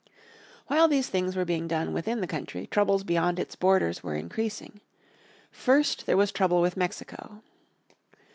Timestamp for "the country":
2.21-2.65